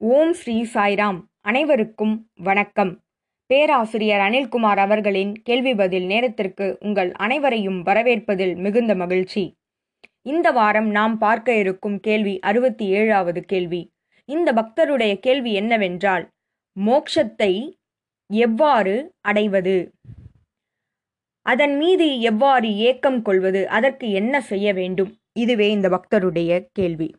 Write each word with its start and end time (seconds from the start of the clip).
ஓம் 0.00 0.32
ஸ்ரீ 0.32 0.66
சாய்ராம். 0.74 1.22
அனைவருக்கும் 1.40 2.30
வணக்கம். 2.34 3.00
பேராசிரியர் 3.46 4.20
அனில்குமார் 4.20 4.76
அவர்களின் 4.76 5.32
கேள்வி 5.42 5.74
பதில் 5.74 6.06
நேரத்திற்கு 6.06 6.76
உங்கள் 6.80 7.12
அனைவரையும் 7.12 7.82
வரவேற்பதில் 7.84 8.56
மிகுந்த 8.56 8.94
மகிழ்ச்சி. 8.94 9.56
இந்த 10.22 10.50
வாரம் 10.50 10.90
நாம் 10.90 11.18
பார்க்க 11.18 11.58
இருக்கும் 11.58 12.00
கேள்வி 12.00 12.38
அறுபத்தி 12.38 12.86
ஏழாவது 12.86 13.42
கேள்வி. 13.42 13.92
இந்த 14.24 14.52
பக்தருடைய 14.52 15.18
கேள்வி 15.18 15.52
என்னவென்றால் 15.52 16.28
மோக்ஷத்தை 16.86 17.72
எவ்வாறு 18.26 19.12
அடைவது? 19.20 19.92
அதன் 21.42 21.76
மீது 21.76 22.20
எவ்வாறு 22.20 22.76
ஏக்கம் 22.76 23.22
கொள்வது? 23.22 23.68
அதற்கு 23.68 24.10
என்ன 24.10 24.40
செய்ய 24.40 24.72
வேண்டும்? 24.72 25.16
இதுவே 25.32 25.70
இந்த 25.70 25.88
பக்தருடைய 25.88 26.66
கேள்வி. 26.72 27.16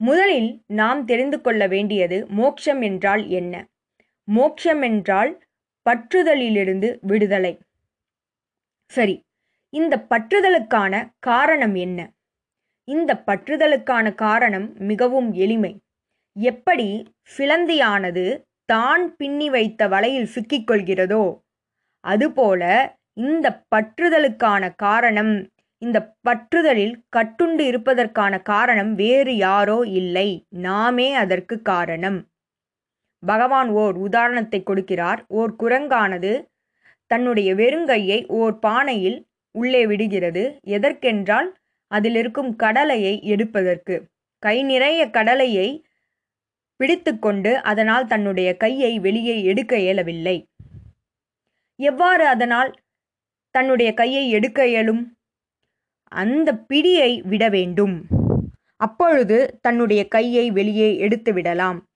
முதலில் 0.00 0.50
நாம் 0.66 1.00
தெரிந்து 1.04 1.38
கொள்ள 1.40 1.62
வேண்டியது 1.66 2.18
மோட்சம் 2.30 2.82
என்றால் 2.82 3.22
என்ன? 3.28 3.54
மோட்சம் 4.28 4.82
என்றால் 4.82 5.32
பற்றுதலிலிருந்து 5.86 6.88
விடுதலை. 7.00 7.52
சரி 8.90 9.16
இந்த 9.72 9.94
பற்றுதலுக்கான 10.10 10.92
காரணம் 11.20 11.74
என்ன? 11.74 12.00
இந்த 12.88 13.10
பற்றுதலுக்கான 13.26 14.06
காரணம் 14.14 14.68
மிகவும் 14.82 15.30
எளிமை. 15.36 15.72
எப்படி 16.36 16.88
சிலந்தியானது 17.38 18.24
தான் 18.68 19.04
பின்னி 19.16 19.48
வைத்த 19.50 19.82
வலையில் 19.88 20.32
சிக்கிக்கொள்கிறதோ 20.34 21.24
அதுபோல 22.04 22.62
இந்த 23.20 23.46
பற்றுதலுக்கான 23.74 24.64
காரணம் 24.76 25.32
இந்த 25.78 26.14
பற்றுதலில் 26.28 27.02
கட்டுண்டு 27.16 27.60
இருப்பதற்கான 27.60 28.42
காரணம் 28.42 28.94
வேறு 28.94 29.36
யாரோ 29.36 29.84
இல்லை. 29.86 30.46
நாமே 30.48 31.14
அதற்கு 31.14 31.62
காரணம். 31.62 32.26
பகவான் 33.26 33.68
ஓர் 33.68 33.96
உதாரணத்தை 33.96 34.62
கொடுக்கிறார். 34.66 35.18
ஓர் 35.28 35.54
குரங்கானது 35.58 36.44
தன்னுடைய 37.06 37.54
வெறுங்கையை 37.54 38.26
ஓர் 38.26 38.58
பானையில் 38.58 39.26
உள்ளே 39.50 39.86
விடுகிறது. 39.86 40.58
எதற்கென்றால் 40.66 41.48
அதில் 41.86 42.14
இருக்கும் 42.14 42.56
கடலையை 42.56 43.22
எடுப்பதற்கு. 43.22 44.04
கை 44.38 44.62
நிறைய 44.62 45.10
கடலையை 45.10 45.84
பிடித்துக்கொண்டு 46.76 47.62
அதனால் 47.62 48.06
தன்னுடைய 48.06 48.56
கையை 48.56 48.98
வெளியே 48.98 49.44
எடுக்க 49.44 49.78
இயலவில்லை. 49.78 50.48
எவ்வாறு 51.76 52.26
அதனால் 52.26 52.74
தன்னுடைய 53.50 53.94
கையை 53.94 54.30
எடுக்க 54.30 54.66
இயலும்? 54.66 55.17
அந்த 56.08 56.64
பிடியை 56.68 57.20
விட 57.28 57.48
வேண்டும். 57.48 58.06
அப்பொழுது 58.76 59.58
தன்னுடைய 59.60 60.08
கையை 60.08 60.50
வெளியே 60.50 60.96
எடுத்து 60.96 61.32
விடலாம். 61.32 61.86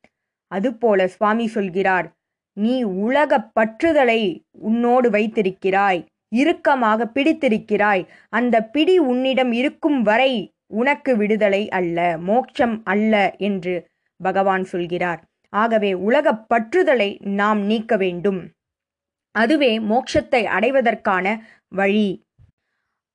அதுபோல 0.47 1.07
சுவாமி 1.07 1.47
சொல்கிறார் 1.47 2.13
நீ 2.53 2.83
உலக 2.83 3.51
பற்றுதலை 3.61 4.41
உன்னோடு 4.51 5.11
வைத்திருக்கிறாய் 5.11 6.05
இறுக்கமாக 6.29 7.07
பிடித்திருக்கிறாய். 7.07 8.09
அந்த 8.29 8.65
பிடி 8.65 8.99
உன்னிடம் 8.99 9.53
இருக்கும் 9.53 10.03
வரை 10.03 10.53
உனக்கு 10.67 11.17
விடுதலை 11.17 11.69
அல்ல 11.69 12.19
மோட்சம் 12.19 12.81
அல்ல 12.85 13.35
என்று 13.39 13.91
பகவான் 14.17 14.65
சொல்கிறார். 14.65 15.25
ஆகவே 15.49 15.93
உலக 15.93 16.45
பற்றுதலை 16.55 17.23
நாம் 17.23 17.61
நீக்க 17.61 17.97
வேண்டும். 17.97 18.49
அதுவே 19.31 19.79
மோட்சத்தை 19.79 20.45
அடைவதற்கான 20.45 21.45
வழி. 21.69 22.25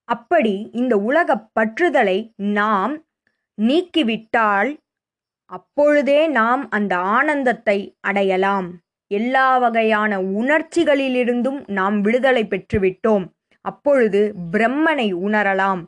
அப்படி 0.10 0.56
இந்த 0.72 0.94
உலக 1.00 1.30
பற்றுதலை 1.60 2.20
நாம் 2.58 2.94
நீக்கிவிட்டால் 3.58 4.70
அப்பொழுதே 5.52 6.20
நாம் 6.28 6.64
அந்த 6.70 6.94
ஆனந்தத்தை 7.18 7.78
அடையலாம். 8.00 8.68
எல்லா 9.12 9.48
வகையான 9.58 10.14
உணர்ச்சிகளிலிருந்தும் 10.40 11.60
நாம் 11.70 11.98
விடுதலை 12.02 12.44
பெற்றுவிட்டோம். 12.44 13.26
அப்பொழுது 13.66 14.22
பிரம்மனை 14.52 15.08
உணரலாம் 15.28 15.84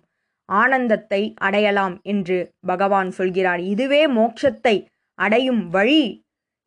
ஆனந்தத்தை 0.50 1.22
அடையலாம் 1.38 1.96
என்று 2.04 2.38
பகவான் 2.66 3.12
சொல்கிறார். 3.12 3.62
இதுவே 3.64 4.02
மோட்சத்தை 4.08 4.76
அடையும் 5.20 5.62
வழி 5.70 6.04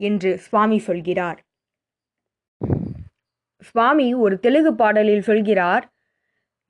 என்று 0.01 0.31
சுவாமி 0.39 0.79
சொல்கிறார். 0.79 1.39
சுவாமி 3.61 4.07
ஒரு 4.15 4.35
தெலுங்கு 4.41 4.73
பாடலில் 4.75 5.27
சொல்கிறார் 5.31 5.85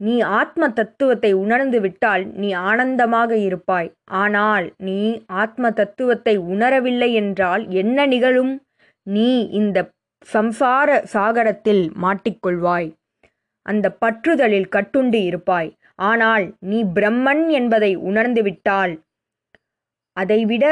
நீ 0.03 0.15
ஆத்ம 0.39 0.69
தத்துவத்தை 0.69 1.31
உணர்ந்து 1.43 1.79
விட்டால் 1.81 2.23
நீ 2.41 2.49
ஆனந்தமாக 2.69 3.33
இருப்பாய். 3.49 3.91
ஆனால் 4.23 4.67
நீ 4.87 5.01
ஆத்ம 5.43 5.71
தத்துவத்தை 5.71 6.35
உணரவில்லை 6.53 7.11
என்றால் 7.23 7.65
என்ன 7.83 8.07
நிகழும்? 8.07 8.55
நீ 9.07 9.31
இந்த 9.61 9.79
சம்சார 10.29 10.89
சாகரத்தில் 11.13 11.85
மாட்டிக்கொள்வாய். 12.05 12.89
அந்த 13.67 13.87
பற்றுதலில் 14.03 14.69
கட்டுண்டு 14.69 15.21
இருப்பாய். 15.31 15.71
ஆனால் 16.11 16.45
நீ 16.71 16.79
பிரம்மன் 16.97 17.45
என்பதை 17.59 17.93
உணர்ந்துவிட்டால் 18.09 18.95
அதைவிட 20.17 20.65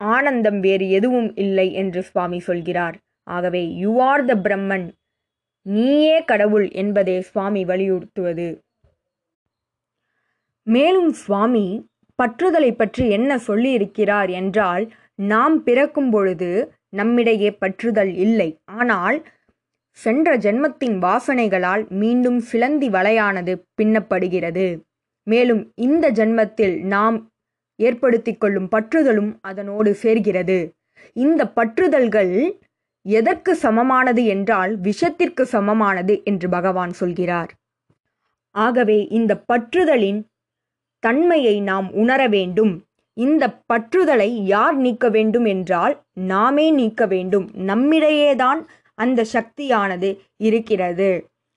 ஆனந்தம் 0.00 0.60
வேறு 0.60 0.86
எதுவும் 0.90 1.30
இல்லை 1.34 1.66
என்று 1.80 2.00
சுவாமி 2.02 2.38
சொல்கிறார். 2.40 2.96
ஆகவே 3.26 3.62
யூ 3.82 3.92
ஆர் 4.10 4.24
த 4.24 4.34
பிரம்மன் 4.46 4.86
நீயே 5.66 6.16
கடவுள் 6.24 6.66
என்பதே 6.70 7.16
சுவாமி 7.20 7.64
வலியுறுத்துவது. 7.64 8.48
மேலும் 10.66 11.12
சுவாமி 11.12 11.66
பற்றுதலை 12.18 12.70
பற்றி 12.72 13.04
என்ன 13.10 13.36
சொல்லியிருக்கிறார் 13.46 14.30
என்றால் 14.30 14.84
நாம் 15.14 15.56
பிறக்கும் 15.62 16.10
பொழுது 16.10 16.50
நம்மிடையே 16.88 17.50
பற்றுதல் 17.60 18.12
இல்லை. 18.16 18.48
ஆனால் 18.64 19.18
சென்ற 19.98 20.36
ஜென்மத்தின் 20.36 20.96
வாசனைகளால் 20.98 21.82
மீண்டும் 21.88 22.40
சிலந்தி 22.40 22.88
வலையானது 22.88 23.52
பின்னப்படுகிறது. 23.78 24.66
மேலும் 25.26 25.62
இந்த 25.74 26.10
ஜென்மத்தில் 26.10 26.76
நாம் 26.84 27.16
ஏற்படுத்தி 27.78 28.32
கொள்ளும் 28.34 28.68
பற்றுதலும் 28.68 29.32
அதனோடு 29.40 29.90
சேர்கிறது. 30.02 30.58
இந்த 31.16 31.42
பற்றுதல்கள் 31.56 32.34
எதற்கு 33.06 33.54
சமமானது 33.54 34.24
என்றால் 34.24 34.76
விஷத்திற்கு 34.78 35.46
சமமானது 35.46 36.20
என்று 36.24 36.48
பகவான் 36.48 36.92
சொல்கிறார். 36.92 37.50
ஆகவே 38.50 39.06
இந்த 39.08 39.32
பற்றுதலின் 39.52 40.20
தன்மையை 40.98 41.60
நாம் 41.60 41.92
உணர 41.92 42.28
வேண்டும். 42.28 42.84
இந்த 43.16 43.60
பற்றுதலை 43.72 44.30
யார் 44.44 44.76
நீக்க 44.76 45.08
வேண்டும் 45.08 45.44
என்றால் 45.44 45.94
நாமே 46.12 46.70
நீக்க 46.70 47.06
வேண்டும். 47.06 47.46
நம்மிடையேதான் 47.66 48.62
அந்த 48.94 49.24
சக்தியானது 49.24 50.20
இருக்கிறது. 50.36 51.10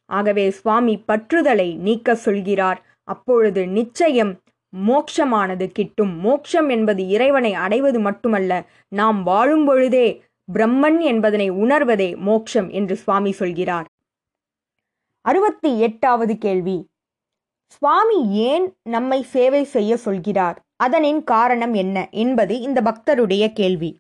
ஆகவே 0.10 0.50
சுவாமி 0.50 1.04
பற்றுதலை 1.08 1.78
நீக்க 1.78 2.16
சொல்கிறார். 2.16 2.86
அப்பொழுது 3.04 3.68
நிச்சயம் 3.68 4.34
மோட்சமானது 4.74 5.66
கிட்டும். 5.68 6.14
மோட்சம் 6.20 6.70
என்பது 6.70 7.08
இறைவனை 7.08 7.54
அடைவது 7.54 8.00
மட்டுமல்ல 8.00 8.52
நாம் 8.88 9.24
வாழும் 9.24 9.66
பொழுதே 9.66 10.08
பிரம்மன் 10.54 11.00
என்பதனை 11.00 11.52
உணர்வதே 11.52 12.18
மோக்ஷம் 12.18 12.70
என்று 12.70 12.96
சுவாமி 12.96 13.32
சொல்கிறார். 13.32 13.88
அறுபத்தி 15.22 15.80
எட்டாவது 15.80 16.38
கேள்வி. 16.38 16.90
சுவாமி 17.66 18.30
ஏன் 18.30 18.78
நம்மை 18.84 19.24
சேவை 19.24 19.64
செய்ய 19.64 19.98
சொல்கிறார்? 19.98 20.66
அதனின் 20.76 21.24
காரணம் 21.24 21.74
என்ன 21.74 22.10
என்பது 22.12 22.60
இந்த 22.60 22.82
பக்தருடைய 22.82 23.54
கேள்வி. 23.54 24.00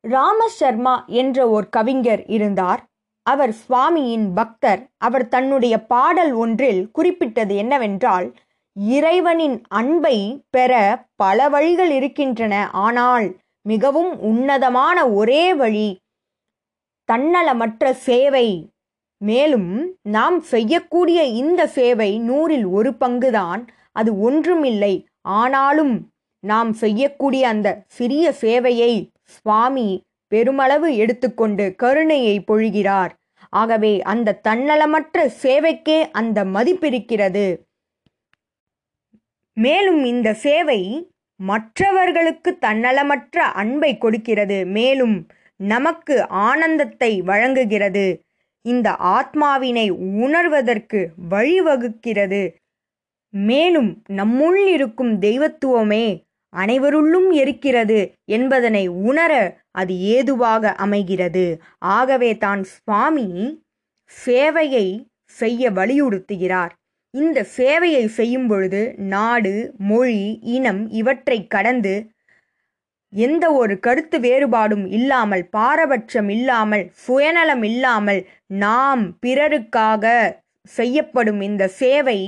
ராம 0.00 0.48
சர்மா 0.48 1.04
என்ற 1.06 1.48
ஒரு 1.48 1.68
கவிஞர் 1.68 2.26
இருந்தார். 2.26 2.84
அவர் 3.22 3.54
சுவாமியின் 3.68 4.34
பக்தர். 4.34 4.82
அவர் 4.96 5.28
தன்னுடைய 5.28 5.86
பாடல் 5.86 6.32
ஒன்றில் 6.32 6.90
குறிப்பிட்டது 6.90 7.56
என்னவென்றால் 7.56 8.34
இறைவனின் 8.72 9.62
அன்பை 9.68 10.44
பெற 10.50 10.72
பல 11.16 11.48
வழிகள் 11.48 11.90
இருக்கின்றன 11.90 12.70
ஆனால் 12.70 13.26
மிகவும் 13.66 14.12
உன்னதமான 14.30 14.98
ஒரே 15.18 15.44
வழி 15.54 15.88
தன்னலமற்ற 17.08 17.84
சேவை. 18.08 18.48
மேலும் 19.20 19.70
நாம் 20.02 20.38
செய்யக்கூடிய 20.52 21.20
இந்த 21.42 21.62
சேவை 21.76 22.10
நூறில் 22.30 22.66
ஒரு 22.70 22.90
பங்குதான். 23.00 23.62
அது 23.92 24.10
ஒன்றுமில்லை. 24.20 24.94
ஆனாலும் 25.36 25.94
நாம் 26.44 26.72
செய்யக்கூடிய 26.72 27.44
அந்த 27.48 27.68
சிறிய 27.88 28.34
சேவையை 28.40 28.92
சுவாமி 29.36 29.88
பெருமளவு 30.32 30.88
எடுத்துக்கொண்டு 30.96 31.64
கருணையை 31.76 32.36
பொழிகிறார். 32.48 33.12
ஆகவே 33.50 33.92
அந்த 34.12 34.38
தன்னலமற்ற 34.48 35.18
சேவைக்கே 35.42 35.98
அந்த 36.10 36.38
மதிப்பிருக்கிறது 36.44 37.46
மேலும் 39.56 40.00
இந்த 40.04 40.28
சேவை 40.46 40.80
மற்றவர்களுக்கு 41.40 42.58
தன்னலமற்ற 42.66 43.36
அன்பை 43.52 43.98
கொடுக்கிறது 43.98 44.66
மேலும் 44.66 45.16
நமக்கு 45.56 46.14
ஆனந்தத்தை 46.28 47.22
வழங்குகிறது. 47.22 48.06
இந்த 48.64 48.88
ஆத்மாவினை 49.16 49.90
உணர்வதற்கு 50.24 51.00
வழிவகுக்கிறது. 51.30 52.42
மேலும் 53.30 53.90
நம்முள் 54.12 54.60
இருக்கும் 54.66 55.18
தெய்வத்துவமே 55.18 56.06
அனைவருள்ளும் 56.52 57.30
இருக்கிறது 57.32 57.98
என்பதனை 58.24 58.86
உணர 58.88 59.32
அது 59.70 59.94
ஏதுவாக 59.98 60.72
அமைகிறது. 60.74 61.60
ஆகவே 61.78 62.36
தான் 62.36 62.62
சுவாமி 62.64 63.28
சேவையை 64.10 64.86
செய்ய 65.38 65.70
வலியுறுத்துகிறார். 65.70 66.72
இந்த 67.16 67.38
சேவையை 67.56 68.04
செய்யும் 68.18 68.46
பொழுது 68.46 68.80
நாடு 69.14 69.54
மொழி 69.90 70.22
இனம் 70.56 70.82
இவற்றை 70.90 71.38
கடந்து 71.46 71.94
எந்த 73.12 73.44
ஒரு 73.52 73.74
கருத்து 73.78 74.16
வேறுபாடும் 74.20 74.86
இல்லாமல் 74.96 75.44
பாரபட்சம் 75.56 76.30
இல்லாமல் 76.36 76.84
சுயநலம் 77.04 77.62
இல்லாமல் 77.62 78.20
நாம் 78.64 79.04
பிறருக்காக 79.26 80.04
செய்யப்படும் 80.70 81.40
இந்த 81.40 81.64
சேவை 81.80 82.18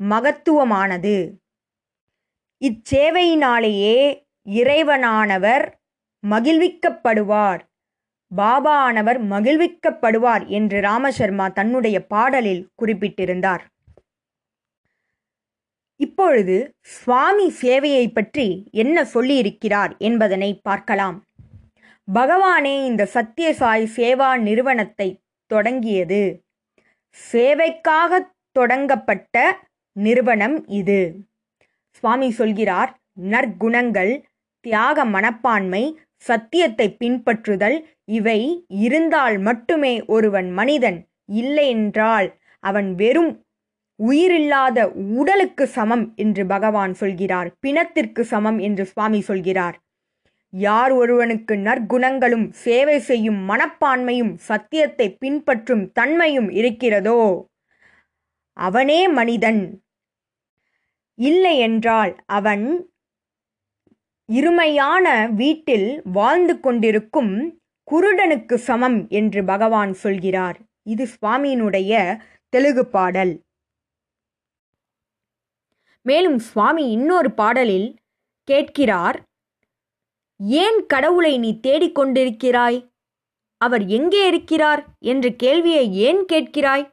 மகத்துவமானது. 0.00 1.16
இச்சேவையினாலேயே 2.62 3.98
இறைவனானவர் 4.46 5.64
மகிழ்விக்கப்படுவார். 6.24 7.62
பாபா 8.30 8.74
ஆனவர் 8.86 9.18
மகிழ்விக்கப்படுவார் 9.26 10.44
என்று 10.48 10.78
ராமசர்மா 10.80 11.46
தன்னுடைய 11.52 11.96
பாடலில் 12.06 12.62
குறிப்பிட்டிருந்தார். 12.74 13.64
இப்பொழுது 16.00 16.56
சுவாமி 16.94 17.46
சேவையை 17.62 18.06
பற்றி 18.12 18.46
என்ன 18.70 19.04
சொல்லியிருக்கிறார் 19.14 19.92
என்பதனை 19.98 20.60
பார்க்கலாம். 20.62 21.16
பகவானே 22.08 22.74
இந்த 22.84 23.02
சத்யசாய் 23.14 23.86
சேவா 23.96 24.30
நிறுவனத்தை 24.38 25.08
தொடங்கியது. 25.50 26.22
சேவைக்காக 27.16 28.20
தொடங்கப்பட்ட 28.52 29.36
நிறுவனம் 29.96 30.56
இது. 30.80 31.00
சுவாமி 31.90 32.30
சொல்கிறார் 32.30 32.90
நற்குணங்கள் 33.32 34.12
தியாக 34.64 35.04
மனப்பான்மை 35.04 35.84
சத்தியத்தை 36.16 36.86
பின்பற்றுதல் 37.00 37.76
இவை 38.04 38.40
இருந்தால் 38.68 39.36
மட்டுமே 39.38 39.94
ஒருவன் 40.06 40.48
மனிதன் 40.50 40.98
இல்லையென்றால் 41.32 42.28
அவன் 42.64 42.88
வெறும் 42.94 43.32
உயிரில்லாத 43.98 44.78
உடலுக்கு 45.20 45.64
சமம் 45.66 46.04
என்று 46.16 46.42
பகவான் 46.46 46.94
சொல்கிறார் 46.94 47.48
பிணத்திற்கு 47.60 48.22
சமம் 48.24 48.58
என்று 48.58 48.84
சுவாமி 48.84 49.20
சொல்கிறார். 49.20 49.76
யார் 50.52 50.92
ஒருவனுக்கு 50.92 51.54
நற்குணங்களும் 51.56 52.44
சேவை 52.64 52.98
செய்யும் 53.00 53.40
மனப்பான்மையும் 53.50 54.34
சத்தியத்தை 54.48 55.06
பின்பற்றும் 55.22 55.84
தன்மையும் 55.92 56.50
இருக்கிறதோ 56.50 57.20
அவனே 58.56 59.00
மனிதன். 59.08 59.62
இல்லை 61.18 61.54
என்றால் 61.58 62.12
அவன் 62.38 62.64
இருமையான 64.28 65.06
வீட்டில் 65.34 65.88
வாழ்ந்து 66.12 66.54
கொண்டிருக்கும் 66.60 67.34
குருடனுக்கு 67.88 68.56
சமம் 68.68 68.98
என்று 69.08 69.40
பகவான் 69.44 69.92
சொல்கிறார். 70.04 70.56
இது 70.82 71.04
சுவாமியினுடைய 71.14 71.92
தெலுங்கு 72.52 72.84
பாடல். 72.86 73.34
மேலும் 76.06 76.38
சுவாமி 76.48 76.84
இன்னொரு 76.90 77.30
பாடலில் 77.30 77.88
கேட்கிறார் 78.48 79.18
ஏன் 80.64 80.78
கடவுளை 80.86 81.32
நீ 81.38 81.50
தேடிக்கொண்டிருக்கிறாய் 81.66 82.78
அவர் 83.60 83.84
எங்கே 83.88 84.22
இருக்கிறார்? 84.26 84.82
என்ற 85.02 85.26
கேள்வியை 85.42 85.84
ஏன் 86.06 86.20
கேட்கிறாய்? 86.32 86.84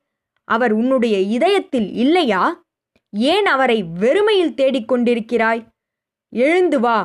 அவர் 0.48 0.74
உன்னுடைய 0.74 1.16
இதயத்தில் 1.36 1.90
இல்லையா? 1.94 2.44
ஏன் 3.14 3.46
அவரை 3.46 3.80
வெறுமையில் 4.02 4.58
தேடிக்கொண்டிருக்கிறாய் 4.60 5.62
எழுந்து 6.34 6.80
வா 6.80 6.98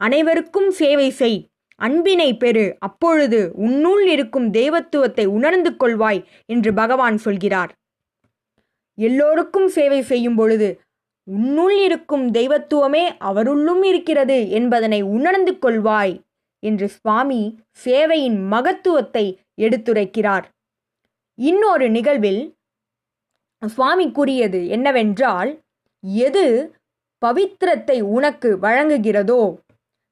அனைவருக்கும் 0.00 0.70
சேவை 0.70 1.08
செய். 1.10 1.38
அன்பினை 1.80 2.30
பெறு 2.36 2.64
அப்பொழுது 2.78 3.40
உன்னுள் 3.66 4.04
இருக்கும் 4.06 4.48
தெய்வத்துவத்தை 4.50 5.24
உணர்ந்து 5.36 5.70
கொள்வாய் 5.72 6.20
என்று 6.46 6.70
பகவான் 6.74 7.18
சொல்கிறார். 7.18 7.72
எல்லோருக்கும் 8.98 9.68
சேவை 9.68 10.00
செய்யும் 10.02 10.38
பொழுது 10.40 10.68
உன்னுள் 11.36 11.76
இருக்கும் 11.86 12.26
தெய்வத்துவமே 12.30 13.04
அவருள்ளும் 13.28 13.82
இருக்கிறது 13.82 14.38
என்பதனை 14.58 15.00
உணர்ந்து 15.16 15.52
கொள்வாய் 15.54 16.14
என்று 16.62 16.86
சுவாமி 16.88 17.42
சேவையின் 17.84 18.38
மகத்துவத்தை 18.52 19.24
எடுத்துரைக்கிறார். 19.62 20.46
இன்னொரு 21.38 21.86
நிகழ்வில் 21.90 22.42
சுவாமி 23.62 24.06
கூறியது 24.10 24.60
என்னவென்றால் 24.68 25.50
எது 26.26 26.44
பவித்திரத்தை 27.22 27.98
உனக்கு 28.16 28.50
வழங்குகிறதோ 28.62 29.42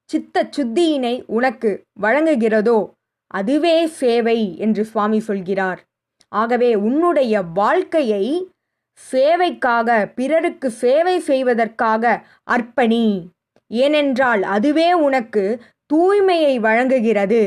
சித்த 0.09 0.43
சுத்தியினை 0.55 1.15
உனக்கு 1.37 1.71
வழங்குகிறதோ 2.01 2.79
அதுவே 3.31 3.75
சேவை 3.99 4.39
என்று 4.57 4.83
சுவாமி 4.85 5.19
சொல்கிறார். 5.19 5.79
ஆகவே 6.31 6.71
உன்னுடைய 6.87 7.41
வாழ்க்கையை 7.59 8.23
சேவைக்காக 9.11 9.89
பிறருக்கு 10.15 10.69
சேவை 10.71 11.19
செய்வதற்காக 11.19 12.03
அர்ப்பணி. 12.51 13.05
ஏனென்றால் 13.67 14.43
அதுவே 14.55 14.93
உனக்கு 14.93 15.43
தூய்மையை 15.93 16.59
வழங்குகிறது. 16.59 17.41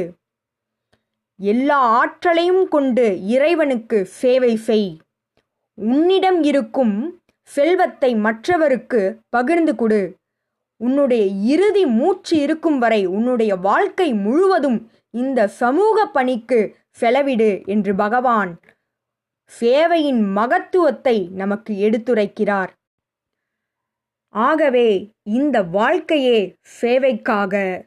எல்லா 1.40 1.78
ஆற்றலையும் 2.00 2.64
கொண்டு 2.68 3.06
இறைவனுக்கு 3.26 3.98
சேவை 4.20 4.56
செய். 4.56 4.90
உன்னிடம் 5.78 6.42
இருக்கும் 6.42 6.96
செல்வத்தை 7.42 8.14
மற்றவருக்கு 8.14 9.00
பகிர்ந்து 9.28 9.74
கொடு. 9.74 10.02
உன்னுடைய 10.80 11.24
இறுதி 11.54 11.86
மூச்சு 11.86 12.34
இருக்கும் 12.38 12.78
வரை 12.78 13.06
உன்னுடைய 13.06 13.52
வாழ்க்கை 13.56 14.08
முழுவதும் 14.14 14.78
இந்த 15.10 15.48
சமூக 15.48 16.06
பணிக்கு 16.06 16.60
செலவிடு 16.90 17.50
என்று 17.64 17.94
பகவான் 17.94 18.52
சேவையின் 19.50 20.32
மகத்துவத்தை 20.32 21.28
நமக்கு 21.30 21.74
எடுத்துரைக்கிறார். 21.74 22.68
ஆகவே 24.28 25.12
இந்த 25.22 25.62
வாழ்க்கையே 25.62 26.56
சேவைக்காக. 26.80 27.82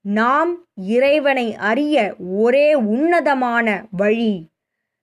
நாம் 0.00 0.66
இறைவனை 0.74 1.54
அறிய 1.54 2.16
ஒரே 2.18 2.74
உன்னதமான 2.74 3.86
வழி 3.90 4.48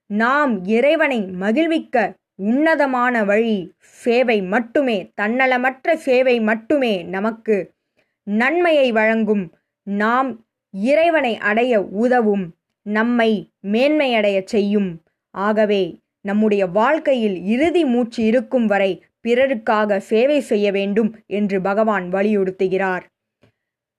நாம் 0.06 0.66
இறைவனை 0.66 1.22
மகிழ்விக்க 1.22 2.16
உன்னதமான 2.36 3.26
வழி 3.26 3.76
சேவை 3.82 4.42
மட்டுமே 4.42 5.12
தன்னலமற்ற 5.22 5.96
சேவை 5.96 6.40
மட்டுமே 6.40 7.04
நமக்கு 7.04 7.74
நன்மையை 8.24 8.92
வழங்கும். 8.92 9.58
நாம் 9.84 10.46
இறைவனை 10.72 11.38
அடைய 11.38 11.82
உதவும் 11.82 12.56
நம்மை 12.82 13.52
மேன்மையடைய 13.62 14.44
செய்யும். 14.44 15.04
ஆகவே 15.38 16.00
நம்முடைய 16.22 16.68
வாழ்க்கையில் 16.68 17.46
இறுதி 17.46 17.86
மூச்சு 17.86 18.24
இருக்கும் 18.24 18.66
வரை 18.66 19.04
பிறருக்காக 19.28 19.98
சேவை 19.98 20.40
செய்ய 20.40 20.72
வேண்டும் 20.72 21.10
என்று 21.28 21.62
பகவான் 21.62 22.06
வலியுறுத்துகிறார். 22.12 23.06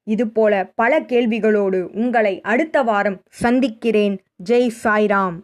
இதுபோல 0.07 0.73
பல 0.75 1.01
கேள்விகளோடு 1.01 1.81
உங்களை 1.95 2.41
அடுத்த 2.41 2.83
வாரம் 2.83 3.23
சந்திக்கிறேன். 3.31 4.17
ஜெய் 4.49 4.71
சாய்ராம். 4.85 5.39